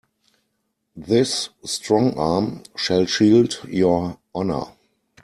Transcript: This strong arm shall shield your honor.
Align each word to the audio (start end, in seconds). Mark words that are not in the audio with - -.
This 0.95 1.49
strong 1.63 2.17
arm 2.17 2.63
shall 2.75 3.05
shield 3.05 3.61
your 3.67 4.17
honor. 4.33 4.63